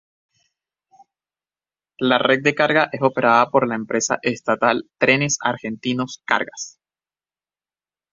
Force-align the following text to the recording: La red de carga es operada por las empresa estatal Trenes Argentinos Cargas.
La 1.99 2.17
red 2.17 2.41
de 2.41 2.55
carga 2.55 2.89
es 2.91 3.03
operada 3.03 3.51
por 3.51 3.67
las 3.67 3.75
empresa 3.75 4.17
estatal 4.23 4.89
Trenes 4.97 5.37
Argentinos 5.43 6.23
Cargas. 6.25 6.79